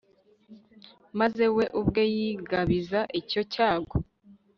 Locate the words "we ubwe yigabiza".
1.55-2.99